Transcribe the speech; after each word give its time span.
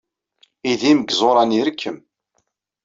Idim 0.71 0.99
deg 1.01 1.09
yiẓuran 1.11 1.55
irekkem. 1.59 1.97